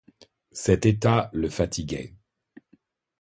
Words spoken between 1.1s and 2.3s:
le fatiguait.